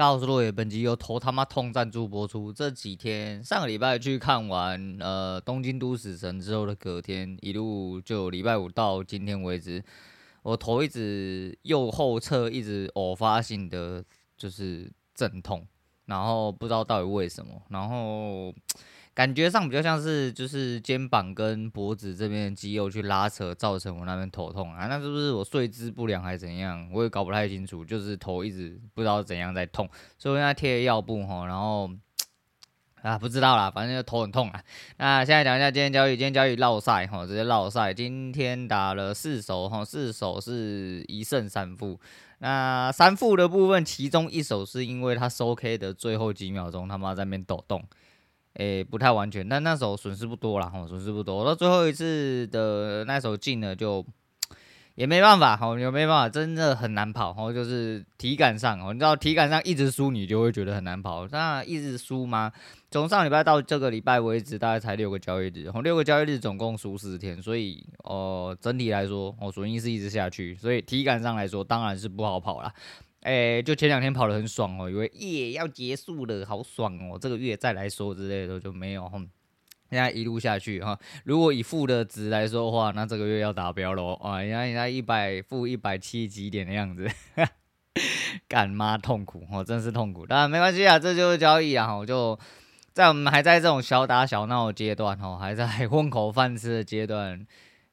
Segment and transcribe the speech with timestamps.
[0.00, 2.50] 大家好，我是落野，本集由头他妈痛赞助播出。
[2.50, 9.84] 这几天上个礼拜去看完呃东京都死神之后的隔天，一路就礼拜五到今天为止，
[10.42, 14.02] 我头一直右后侧一直偶发性的
[14.38, 15.66] 就是阵痛，
[16.06, 18.54] 然后不知道到底为什么，然后。
[19.20, 24.86] 感觉上比较像是就是肩膀跟脖子这边的肌肉去拉扯，造成我那边头痛啊。
[24.86, 26.88] 那是不是我睡姿不良还是怎样？
[26.90, 27.84] 我也搞不太清楚。
[27.84, 31.90] 就是头一直不知道怎样在痛，所以我现在贴药布哈，然后
[33.02, 34.62] 啊不知道啦，反正就头很痛啊。
[34.96, 37.92] 那现在讲一下今天交易，今天交易绕赛哈，直接绕赛。
[37.92, 42.00] 今天打了四手哈，四手是一胜三负。
[42.38, 47.84] 那三负的部分，其中一手是因为他收 K 的最后几秒钟，他妈在那边抖动。
[48.54, 51.44] 诶、不太完全，但那时候损失不多啦，吼，损失不多。
[51.44, 54.04] 到最后一次的那时候进了，就
[54.96, 61.26] 也没办法，吼，也没办法，真的很难跑，吼，就是体感上，哦，你知道体感上一直输，你就会觉得很难跑。
[61.28, 62.52] 那一直输吗？
[62.90, 72.74] 从上礼拜到这个礼拜为止，大概才六个交易日，吼，六个交易日总共输四天，所以，哦、整体来说，哦，损益是一直下去，所以体感上来说，当然是不好跑啦。
[73.22, 79.06] 哎、就前两天跑得很爽哦，以为耶要结束了，好爽哦，这个月再来说之类的就没有。
[79.10, 79.28] 哼，
[79.90, 84.40] 现在一路下去哈，如果以负的值来说的话，那这个月要达标喽啊！
[84.40, 87.06] 你看，你看一百负一百七几点的样子，
[88.48, 90.24] 干妈痛苦哦，真是痛苦。
[90.24, 91.94] 当然没关系啊，这就是交易啊。
[91.94, 92.38] 我就
[92.94, 97.46] 在我们还在这种小打小闹的阶段哦，还在混口饭吃的阶段，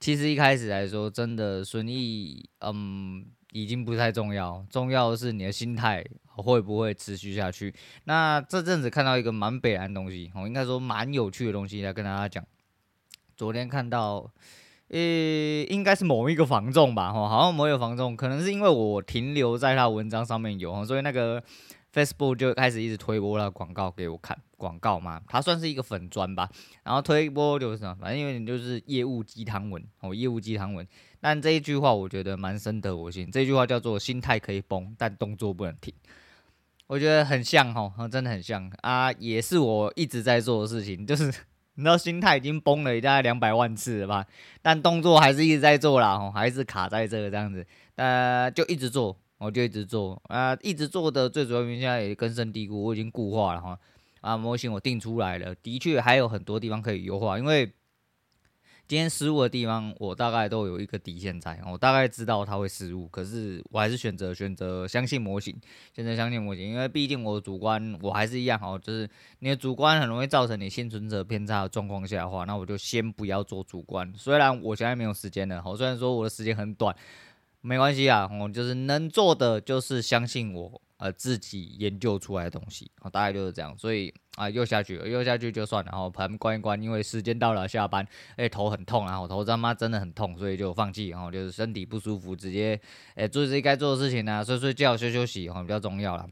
[0.00, 3.24] 其实一开始来说，真的损益嗯。
[3.52, 7.72] 已经不太重要，重要的是你的心态会不会持续下去。
[8.04, 12.44] 那这阵子看到一个蛮北烂的东西，我应该说蛮有趣的东西来跟大家讲。
[13.36, 14.30] 昨天看到，
[14.88, 14.98] 呃，
[15.68, 21.42] 应该是某一个房仲吧，哈，好像某一个房仲，可能是因为我停留在他文章上面有，所以那个。
[21.92, 26.48] Facebook 就开始一直推播了广告给我看，广告嘛，它算是一个粉砖吧，
[26.82, 30.86] 然后推播就是什么，反正有点就是业务鸡汤文哦，业务鸡汤文。
[31.20, 35.92] 但这一句话我觉得蛮深得我心，这句话叫做“心态可以崩，但动作不能停”，
[36.88, 38.72] 我觉得很像哦，真的很像。
[38.80, 41.26] 啊，也是我一直在做的事情，就是
[41.74, 44.26] 你知道心态已经崩了大概两百万次了吧，
[44.62, 47.66] 但动作还是一直在做啦，哦，还是卡在这个这样子，
[47.96, 49.16] 呃，就一直做。
[49.42, 53.78] 我就一直做啊，一直做的最主要原因现在也根深蒂固，我已经固化了哈。
[54.20, 57.72] 啊，模型我定出来了，的确还有很多地方可以优化，因为
[58.86, 65.56] 今天失误的地方我大概都有一个底线在，我大概知道它会失误，可是我还是选择选择相信模型，
[65.92, 69.10] 选择相信模型，因为毕竟我主观我还是一样哈，就是
[69.40, 74.12] 你的主观很容易造成你幸存者偏差的状况下的话，那我就先不要做主观。
[74.16, 76.94] 虽然我现在没有时间了，好，虽然说我的时间很短。
[77.64, 83.72] 没关系啊，我就是能做的就是相信我，呃，自己研究出来的东西，大概就是这样。
[83.78, 92.80] 所以啊，又下去了，又下去就算了，然后盘关一关，因为时间到了，下班，哎，头很痛，然后头他妈真的很痛，所以就放弃，然后就是身体不舒服，直接
[93.14, 96.28] 哎做自己该做的事情啊，睡睡觉，休休息，哈，比较重要了。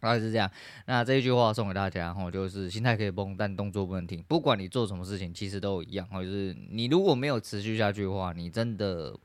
[0.00, 0.50] 大概是这样。
[0.86, 4.20] 那这一句话送给大家，然后就是心态可以崩，但动作不能停。
[4.26, 9.16] 不管你做什么事情，其实都一样，或者是你如果没有持续下去的话，你真的。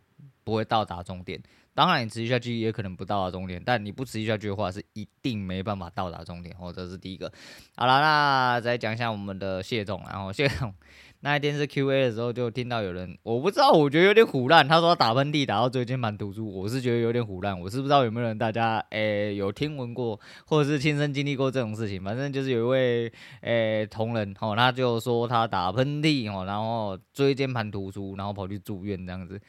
[0.43, 1.41] 不会到达终点，
[1.73, 6.55] 当然你持续下去也可能不到达终点，但你不持续下去的话，是一定没办法到达终点。
[6.59, 7.31] 哦，这是第一个。
[7.75, 10.73] 好了，那再讲一下我们的谢总，然后谢总
[11.21, 29.39] 那一天是 Q&A 的时候，就听到有人，我不知道，我觉得有点虎烂，他说他打喷嚏打到椎间盘突出，我是觉得有点虎烂，我是不知道有没有人大家诶、有听闻过，或者是亲身经历过这种事情，反正就是有一位诶、同仁哦，他就说他打喷嚏哦，然后椎间盘突出，然后跑去住院这样子。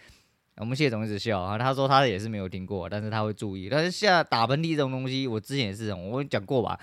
[0.56, 3.68] 我们谢总一直笑啊，他说他也是没有听过，但是他会注意。
[3.68, 6.78] 但是像打喷嚏这种东西，我之前也是，我讲过吧。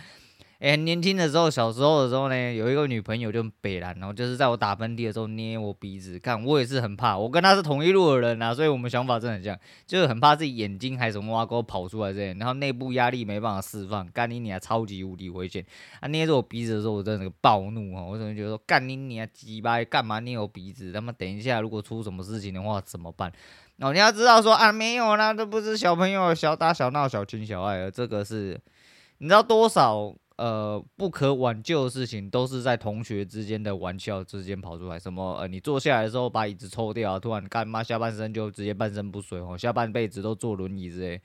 [0.61, 7.17] 哎，年轻的时候，小时候的时候呢，有一个女朋友就很北兰，然后就是在我打喷嚏的时候捏我鼻子，看我也是很怕。
[7.17, 9.57] 我跟她是同一路的人啊，所以我们想法真的很像，
[9.88, 15.66] 就是很怕自己眼睛还是什么挖沟跑出来这样，然后内部压力没办法释放，干你娘超级无敌危险。
[15.99, 18.03] 他捏着我鼻子的时候，我真的暴怒啊！
[18.03, 20.91] 我真的觉得说干你娘鸡巴，干嘛捏我鼻子？
[20.93, 23.31] 他妈等一下如果出什么事情的话怎么办？
[23.79, 28.61] 哦，你要知道说啊，没有啦，这不是小朋友小打小闹、小情小爱的，这个是，
[29.17, 34.99] 你知道多少呃不可挽救的事情，都是在同学之间的玩笑之间跑出来。
[34.99, 41.22] 什么呃，你坐下来的时候把椅子抽掉，突然干嘛下半身就直接半身不遂哦，下半辈子都坐轮椅之类。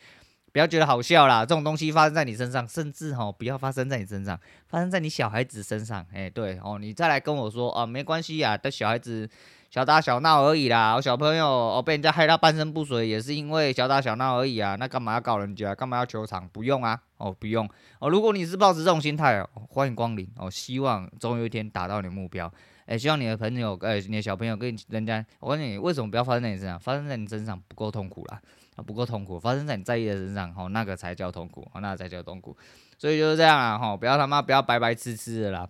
[0.53, 6.07] 不要觉得好笑啦，这种东西发生在你身上，甚至哦不要发生在你身上，发生在你小孩子身上。
[6.13, 9.29] 哎，对哦，你再来跟我说啊，没关系呀，的小孩子。
[9.71, 10.95] 小打小闹而已啦。
[10.95, 14.77] 我小朋友哦被人家害到半身不遂，也是因为小打小闹而已啊。
[14.77, 15.75] 那干嘛要告人家？
[15.75, 16.49] 干嘛要求偿？
[16.49, 17.69] 不用啊，哦不用
[17.99, 18.09] 哦。
[18.09, 20.51] 如果你是抱持这种心态哦，欢迎光临哦。
[20.51, 22.51] 希望总有一天达到你的目标。
[22.87, 26.79] 哎，希望你的朋友，哎，你的小朋友跟人家，我问你，为什么不要发生在你身上？
[26.79, 28.41] 发生在你身上不够痛苦啦，
[28.87, 29.41] 不够痛苦。
[29.41, 32.57] 发生在你在意的身上，哦，那个才叫痛苦，哦，那个才叫痛苦。
[32.97, 35.69] 所以就是这样啊，哈，不要他妈不要白白痴痴的啦。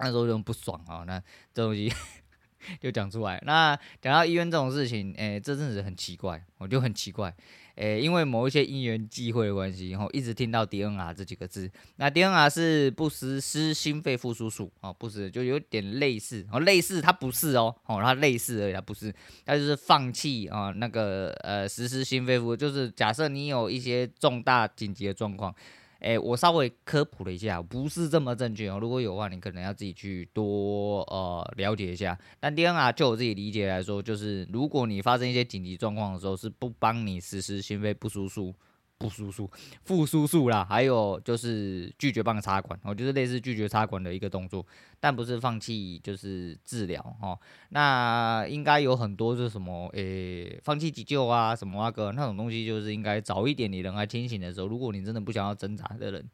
[0.00, 1.20] 那时候就不爽啊，那
[1.54, 1.92] 这东西
[2.80, 3.42] 就讲出来。
[3.44, 7.34] 那讲到医院这种事情，哎，这阵子很奇怪，我就很奇怪。
[7.76, 11.70] 诶，因为某一些因缘际会的关系，然后一直听到 DNR 这几个字。
[11.94, 19.14] 那 DNR 是不实施心肺复苏术哦，不是，就有点类似哦，类似它不是哦，哦，它类似而已，它不是，
[19.46, 25.54] 它就是放弃啊、那个呃，实施心肺复苏，就是假设你有一些重大紧急的状况。
[26.00, 28.78] 哎、我稍微科普了一下，不是这么正确哦。
[28.80, 32.16] 如果有的话，你可能要自己去多呃了解一下。
[32.38, 38.54] 但第二啊就我自己理解来说，就是如果你发生一些紧急状况的时候，是不帮你实施心肺复苏术。
[38.98, 39.48] 不输数，
[39.84, 44.66] 复苏术啦，还有就是拒绝棒插管，哦，就是类似拒绝插管的一个动作，
[44.98, 47.38] 但不是放弃，就是治疗哦。
[47.68, 56.28] 那应该有很多是什么，诶、放弃急救啊，什么那个那种东西，就是应该早一点你人还清醒的时候，如果你真的不想要挣扎的人。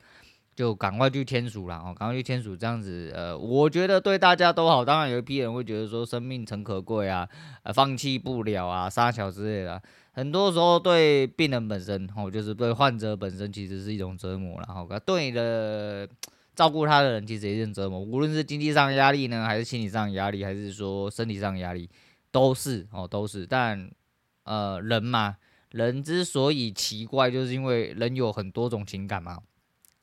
[0.55, 4.85] 就赶快去签署了哦，赶快去签署，这样子，呃，我觉得对大家都好。
[4.85, 7.29] 当然有一批人会觉得说生命诚可贵啊，
[7.65, 9.83] 呃，放弃不了啊，杀小之类的。
[10.13, 14.67] 很多时候对病人本身，哦，就是对患者本身，其实是一种折磨了。
[14.67, 16.09] 哈，对的
[16.55, 17.99] 照顾他的人，其实也是一种折磨。
[17.99, 21.91] 无论是经济上压力呢，还是心理上压力，还是说身体上压力，
[22.31, 23.45] 都是哦，都是。
[23.45, 23.91] 但
[24.45, 25.37] 呃，人嘛，
[25.71, 29.41] 人之所以奇怪，就是因为人有很多种情感嘛。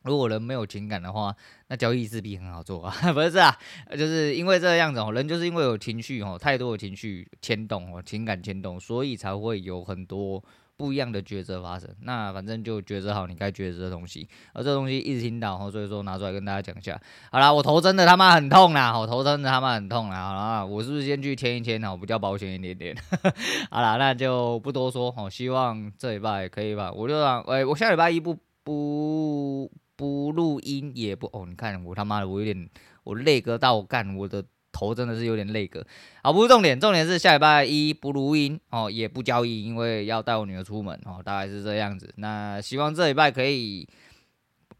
[0.03, 1.35] 如果人没有情感的话，
[1.67, 3.55] 那交易势必很好做啊， 不是啊，
[3.91, 10.43] 就是因为这样子哦，人就是因为有情绪哦，太多的情绪牵动哦，情感牵动，所以才会有很多
[10.75, 11.87] 不一样的抉择发生。
[12.01, 16.99] 那反正就抉择好你该抉择的东西，而这东西一直听到哦，所以说拿出来跟大家讲一下。
[17.31, 20.29] 好啦，我头真的他妈很痛啦，我头真的他妈很痛啦。
[20.29, 21.91] 好啦，我是不是先去签一签呢？
[21.91, 22.97] 我比较保险一点点。
[23.69, 26.91] 好啦，那就不多说哦，希望这礼拜可以吧？
[26.91, 29.71] 我就让，哎，我下礼拜一不不。
[30.01, 32.67] 不录音也不哦，你看我他妈的，我有点
[33.03, 35.85] 我累个到干，我的头真的是有点累个。
[36.23, 42.11] 好，不是重点，重点是下礼拜一不录音哦，也不交易，因为要带我女儿出门哦，大概是这样子。
[42.17, 43.87] 那希望这礼拜可以，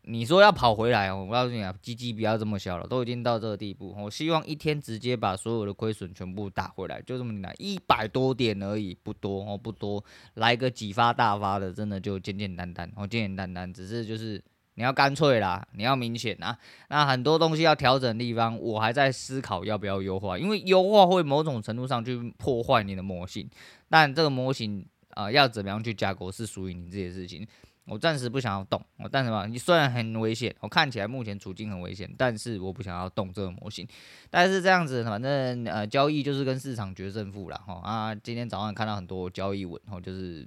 [0.05, 3.95] 你说要跑回来哦，我告诉你啊，鸡鸡不要这么小了，都已经到这个地步。
[3.95, 10.03] 我希望一天直接把所有的亏损全部打回来，就这么难，一百多点而已，不多哦，不多，
[10.33, 14.43] 来个几发大发的，真的就简简单单哦，简简单单，只是就是。
[14.81, 16.57] 你要干脆啦，你要明显啊，
[16.89, 23.47] 那很多东西要调整的地方，我还在思考要不要优化，因为优化会某种程度上去破坏你的模型，
[23.91, 27.47] 但这个模型啊、呃，要怎么样去架构是属于你自己的事情，
[27.85, 33.87] 我暂时不想要动，但是嘛，你虽然很危险，我看起来目前处境很危险，但是我不想要动这个模型，
[34.31, 40.43] 但是这样子，反正呃，交易就是跟市场决胜负了哈啊，今天早上看到很多交易文，然就是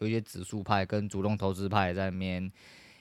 [0.00, 2.52] 有一些指数派跟主动投资派在里面。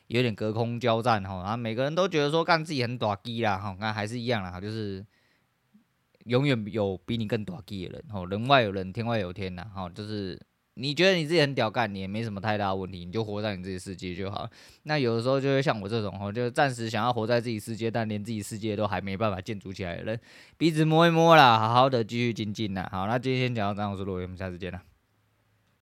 [0.07, 5.06] 有点隔空交战哈，然后每个人都觉得说干自己很短机啦哈，那还是一样啦，就是
[6.25, 10.39] 永远有比你更短机的人哈，人外有人，天外有天呐哈，就是
[10.75, 14.48] 你觉得你自己很屌干，你也没什么太大问题，你就活在你自己世界就好。
[14.83, 20.19] 那有的时候就会像我这种哈，就暂时想要活在自己世界，但连自己世界都还没办法建筑起来的人，
[20.57, 22.87] 鼻子摸一摸啦，好好的继续精进呐。
[22.92, 24.81] 好，那今天先讲到这样，我是罗伟，我们下次见了。